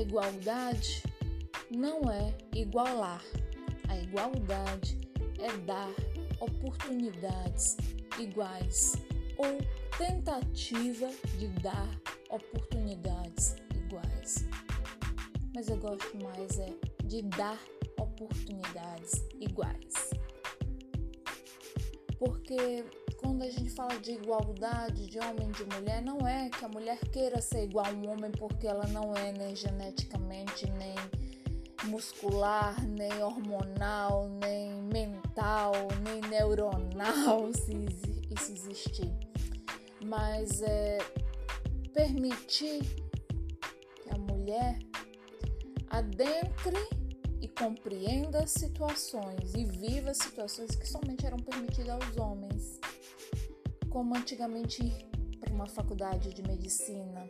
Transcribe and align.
igualdade 0.00 1.02
não 1.70 2.10
é 2.10 2.34
igualar. 2.54 3.22
A 3.88 3.96
igualdade 3.98 4.98
é 5.38 5.56
dar 5.58 5.90
oportunidades 6.40 7.76
iguais 8.18 8.92
ou 9.36 9.58
tentativa 9.96 11.10
de 11.38 11.48
dar 11.60 11.88
oportunidades 12.30 13.56
iguais. 13.74 14.48
Mas 15.54 15.68
eu 15.68 15.76
gosto 15.76 16.16
mais 16.22 16.58
é 16.58 16.72
de 17.04 17.22
dar 17.22 17.58
oportunidades 17.98 19.24
iguais. 19.40 20.10
Porque 22.18 22.84
quando 23.20 23.42
a 23.42 23.50
gente 23.50 23.70
fala 23.70 23.98
de 24.00 24.12
igualdade 24.12 25.06
de 25.06 25.18
homem 25.18 25.50
e 25.50 25.52
de 25.52 25.64
mulher, 25.74 26.02
não 26.02 26.26
é 26.26 26.48
que 26.48 26.64
a 26.64 26.68
mulher 26.68 26.98
queira 27.10 27.40
ser 27.40 27.64
igual 27.64 27.86
a 27.86 27.90
um 27.90 28.10
homem 28.10 28.30
porque 28.32 28.66
ela 28.66 28.86
não 28.86 29.14
é 29.14 29.32
nem 29.32 29.54
geneticamente, 29.54 30.68
nem 30.70 30.94
muscular, 31.84 32.82
nem 32.86 33.22
hormonal, 33.22 34.28
nem 34.28 34.82
mental, 34.82 35.72
nem 36.02 36.20
neuronal, 36.30 37.52
se 37.54 37.86
isso 38.30 38.52
existir. 38.52 39.12
Mas 40.04 40.62
é 40.62 40.98
permitir 41.92 42.80
que 44.02 44.10
a 44.10 44.16
mulher 44.16 44.78
adentre 45.90 46.76
e 47.40 47.48
compreenda 47.48 48.46
situações 48.46 49.54
e 49.54 49.64
viva 49.64 50.12
situações 50.12 50.74
que 50.76 50.86
somente 50.86 51.26
eram 51.26 51.38
permitidas 51.38 51.90
aos 51.90 52.16
homens, 52.16 52.59
como 53.90 54.14
antigamente 54.14 54.84
ir 54.84 55.10
para 55.40 55.52
uma 55.52 55.66
faculdade 55.66 56.32
de 56.32 56.42
medicina 56.42 57.28